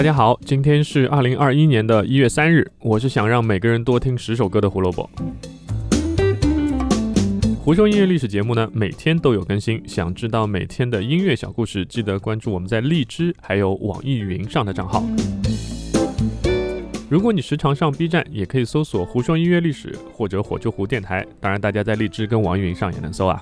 [0.00, 5.10] 大家好，今天是二零二一年的一月三日，我是想让每个人多听十首歌的胡萝卜。
[7.62, 9.82] 胡说音乐历史节目呢，每天都有更新。
[9.86, 15.04] 想知道每天的音乐小故事，记得关注我们在荔枝还有网易云上的账号。
[17.10, 21.26] 如果你时常上 B 站，也可以搜索“胡说音乐历史”或者“火救湖电台”。
[21.40, 23.38] 当然，大家在荔枝跟网易云上也能搜啊。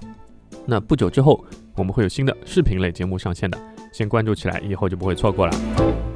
[0.67, 1.45] 那不久之后，
[1.77, 3.57] 我们会有新的视频类节目上线的，
[3.93, 6.08] 先关注起来，以后就不会错过了。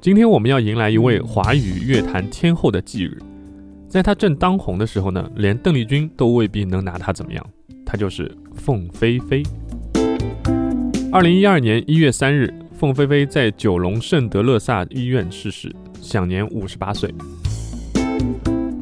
[0.00, 3.18] 今天我们要迎来一位华语乐坛天后的忌日，
[3.86, 7.46] 在她正当红的时候呢，连邓丽君都未必能拿她怎么样。
[7.84, 9.42] 她就是凤飞飞。
[11.12, 15.70] 二零一二年一月三日，凤飞飞在九龙圣德勒萨医院逝世。
[16.00, 17.12] 享年五十八岁。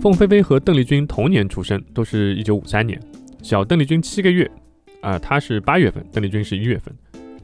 [0.01, 2.97] 凤飞飞和邓丽君同年出生，都是一九五三年，
[3.43, 4.49] 小邓丽君七个月，
[5.01, 6.95] 啊，她是八月份，邓丽君是一月份，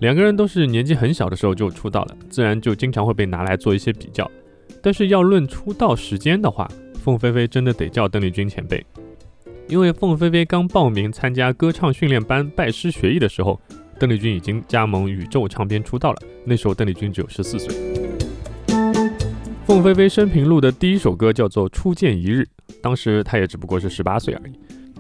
[0.05, 4.31] 两个人都是年纪很小的时候就出道了，自然就经常会被拿来做一些比较。
[4.83, 6.71] 但是要论出道时间的话，
[7.03, 8.85] 凤飞飞真的得叫邓丽君前辈，
[9.67, 13.59] 因为凤飞飞刚报名参加歌唱训练班拜师学艺的时候，
[13.99, 17.75] 邓丽君已经加盟宇宙唱片出道了，那时候邓丽君只有十四岁。
[19.65, 22.43] 凤飞飞生平录的第一首歌叫做《初见一日》，
[22.83, 24.53] 当时她也只不过是十八岁而已。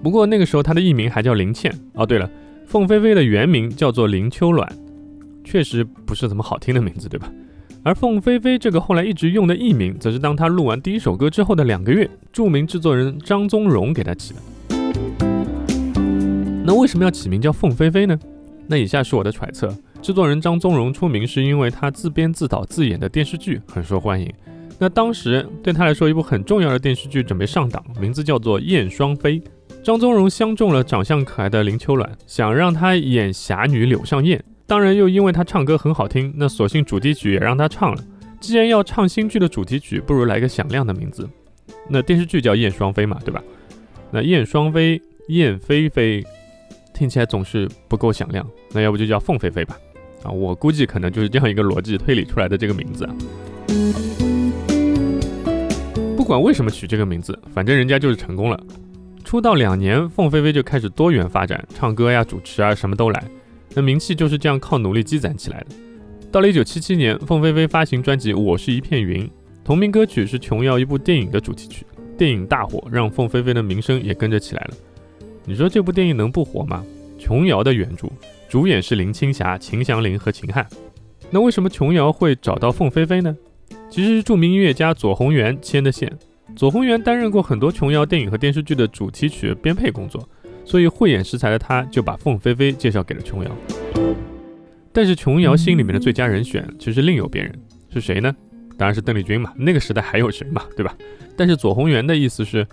[0.02, 1.70] 不过那个时候她的艺名还叫林倩。
[1.92, 2.30] 哦，对了，
[2.66, 4.66] 凤飞飞的原名叫做林秋卵，
[5.44, 7.30] 确实不是怎么好听的名字，对吧？
[7.82, 14.40] 而凤飞飞这个后来一直用的艺名，则是当她录完第一首歌之后的两个月，著名制作人张宗荣给她起的。
[16.64, 18.18] 那为什么要起名叫凤飞飞呢？
[18.66, 19.68] 那以下是我的揣测：
[20.00, 24.32] 制作人张宗荣出名是因为他自编自导自演的电视剧很受欢迎。
[24.78, 29.38] 那当时对他来说，一部很重要的电视剧准备上档，名字叫做《燕双飞》。
[29.82, 34.42] 张宗荣相中了长相可爱的林秋卵，想让她演侠女柳上燕。
[34.66, 38.02] 当然，又因为她唱歌很好听，那索性主题曲也让她唱了。
[38.40, 41.28] 既然要唱新剧的主题曲，不如来个响亮的名字。
[41.88, 43.42] 那电视剧叫《燕双飞》嘛，对吧？
[44.10, 46.24] 那燕双飞、燕飞飞，
[46.94, 48.46] 听起来总是不够响亮。
[48.72, 49.76] 那要不就叫凤飞飞吧？
[50.22, 53.14] 啊，我估计可能就是这样一个逻辑推理出来的这个名字啊。
[56.16, 58.58] 不管为什么取这个名字，反正人家就是成功了。
[59.24, 63.22] 出道两年，凤飞飞就开始多元发展，唱歌呀、主持啊，什么都来。
[63.74, 65.66] 那名气就是这样靠努力积攒起来的。
[66.30, 69.24] 到了1977年，凤飞飞发行专辑《我是一片云》，
[69.64, 71.84] 同名歌曲是琼瑶一部电影的主题曲，
[72.16, 74.74] 电影大火，让凤飞飞的名声也跟着起来了。
[75.44, 76.84] 你说这部电影能不火吗？
[77.18, 78.08] 琼瑶的原著，
[78.48, 80.66] 主演是林青霞、秦祥林和秦汉。
[81.30, 83.36] 那为什么琼瑶会找到凤飞飞呢？
[83.90, 86.12] 其实是著名音乐家左宏元牵的线。
[86.56, 90.28] 左宏元担任过很多琼瑶电影和电视剧的主题曲编配工作，
[90.64, 93.50] 所以慧眼识才的他就把凤飞飞介绍给了琼瑶。
[94.92, 97.52] 但是琼瑶心里面的最佳人选其实另有别人，
[97.92, 98.34] 是谁呢？
[98.78, 99.52] 当然是邓丽君嘛。
[99.56, 100.96] 那个时代还有谁嘛，对吧？
[101.36, 102.66] 但是左宏元的意思是，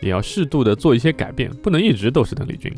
[0.00, 2.72] 也要适度的做一些改变，不能一直都是邓丽君。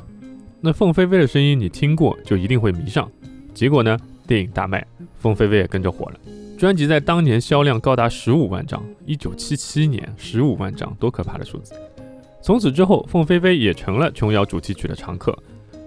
[0.61, 3.11] 那凤飞飞的声音你听过就一定会迷上。
[3.55, 3.97] 结果呢，
[4.27, 4.85] 电影大卖，
[5.19, 6.19] 凤飞飞也跟着火了。
[6.59, 11.73] 专辑在当年销量高达十五万张，一九七七年十五万张，多可怕的数字！
[12.41, 15.37] 从此之后，凤飞飞也成了琼瑶主题曲的常客。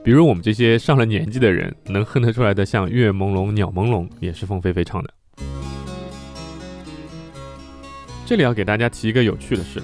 [0.03, 5.13] 比如我们这些上了年纪的人能哼得出来的，像《月朦胧鸟朦胧》也是凤飞飞唱的。
[8.25, 9.81] 这里要给大家提一个有趣的事：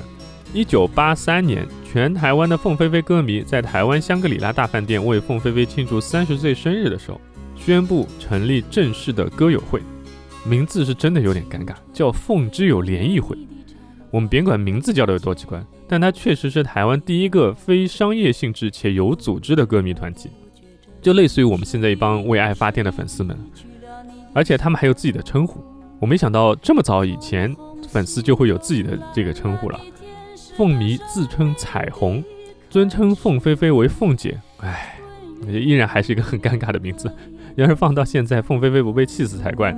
[0.54, 7.22] 一九八三年，全台湾的凤飞飞歌迷在台湾香格里拉大饭店为凤飞飞庆祝三十岁生日的时候，
[7.56, 9.82] 宣布成立正式的歌友会。
[10.46, 13.38] 名字是真的有点尴尬，叫凤之友联谊会。
[14.10, 20.30] 我们别管名字叫的有多奇怪，但它确实是台湾第一个非商业性质且有组织的歌迷团体，
[21.02, 23.38] 就类似于我们现在一帮为爱发电的粉丝们。
[24.34, 25.64] 而且他们还有自己的称呼，
[26.00, 27.56] 我没想到这么早以前
[27.88, 29.80] 粉丝就会有自己的这个称呼了。
[30.56, 32.24] 凤迷自称彩虹，
[32.70, 34.40] 尊称凤飞飞为凤姐。
[34.58, 35.00] 唉，
[35.48, 37.12] 依然还是一个很尴尬的名字。
[37.56, 39.72] 要是放到现在，凤飞飞不被气死才怪。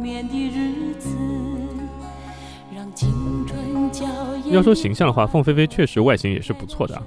[4.52, 7.02] 要说形象的话，凤飞飞确实外形也是不错的。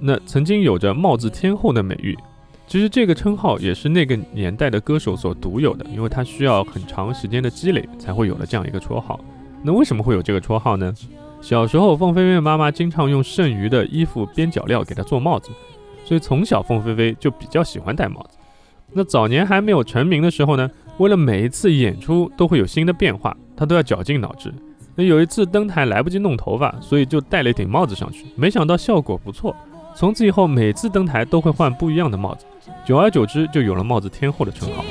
[0.00, 2.16] 那曾经有着帽子天后的美誉，
[2.66, 9.18] 其实这个称号也是那个年代的歌手所独有的，因为他需要很长时间的积累才会有了这样一个绰号。
[9.62, 10.92] 那为什么会有这个绰号呢？
[11.40, 15.50] 小时候，凤飞飞妈妈经常用剩余的衣服边角料给她做帽子，
[16.04, 18.36] 所以从小凤飞飞就比较喜欢戴帽子。
[18.92, 24.52] 那早年还没有成名的时候呢，为了每一次演出都会有新的变化，他都要绞尽脑汁。
[24.96, 29.54] 那有一次登台来不及弄头发，所以就戴了一顶帽子上去，没想到效果不错。
[29.96, 32.44] 从此以后，每次登台都会换不一样的帽子，
[32.84, 34.84] 久而久之就有了帽子天后的称号。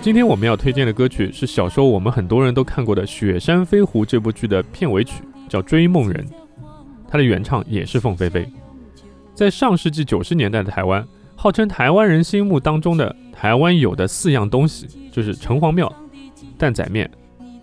[0.00, 6.26] 今天我们要推荐的歌曲是小时候我们很多人都看过的《雪山飞狐》这部剧的片尾曲，叫《追梦人》，
[7.08, 8.44] 它的原唱也是凤飞飞。
[9.32, 11.06] 在上世纪九十年代的台湾，
[11.36, 15.92] 号称台湾人心目当中的台湾有的四样东西，就是城隍庙、
[16.58, 17.10] 蛋仔面、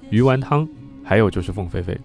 [0.09, 0.67] 鱼丸汤，
[1.03, 1.97] 还有就是凤飞飞。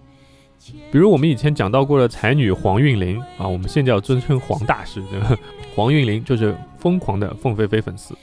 [0.91, 5.37] 比如我们以前讲到过的才女黄韵玲啊，我们现在要尊称黄大师，对吧？
[5.75, 8.15] 黄韵玲就是疯狂的凤飞飞粉丝，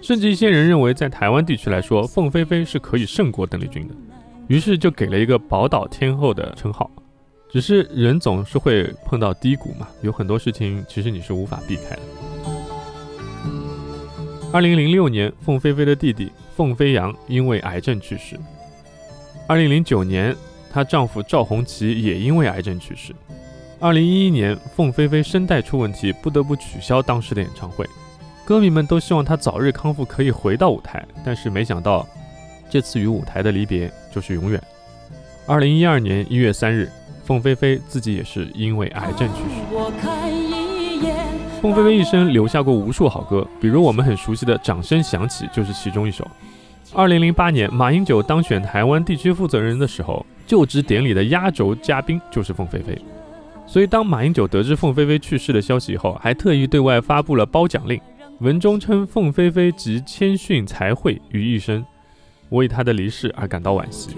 [0.00, 3.94] 甚至一些人认为，在台湾地区来说，凤飞飞是可以胜过邓丽君的，
[4.46, 6.90] 于是就给了一个宝岛天后的称号。
[7.50, 12.02] 只是人总是会碰到低谷嘛，有很多事情其实你是无法避开的。
[14.52, 18.38] 二零零六年，凤飞飞的弟弟凤飞扬因为癌症去世。
[19.46, 20.34] 二零零九年。
[20.68, 23.14] 她丈夫赵红旗也因为癌症去世。
[23.80, 27.88] 二零一一年，凤飞飞声带出问题，不得不取消当时的演唱会。
[28.44, 31.02] 歌迷们都希望她早日康复，可以回到舞台。
[31.24, 32.06] 但是没想到，
[32.68, 34.62] 这次与舞台的离别就是永远。
[35.46, 36.92] 二零一二年一月三日，
[37.24, 40.25] 凤飞飞自己也是因为癌症去世。
[41.60, 46.26] 凤飞飞一生留下过无数好歌，比如我们很熟悉的《掌声响起》就是其中一首。
[46.94, 50.24] 二零零八年，马英九当选台湾地区负责人的时候。
[50.46, 52.96] 就职典礼的压轴嘉宾就是凤飞飞，
[53.66, 58.00] 所以当马英九得知凤飞飞去世的消息以后，还特意对外发布了褒奖令，
[58.38, 61.84] 文中称凤飞飞集谦逊才慧于一身，
[62.50, 64.10] 为他的离世而感到惋惜。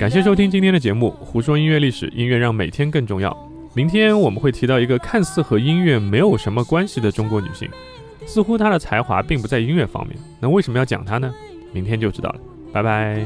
[0.00, 3.51] 感谢收听今天的节目，胡说音乐历史，音乐让每天更重要。
[3.74, 7.68] 明天我们会提到一个看似和音乐没有什么关系的中国女性，
[8.26, 11.32] 似乎她的才华并不在音乐方面，那为什么要讲她呢？
[11.72, 12.40] 明天就知道了。
[12.72, 13.24] 拜拜。